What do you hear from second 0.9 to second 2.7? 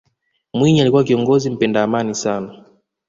kiongozi mpenda amani sana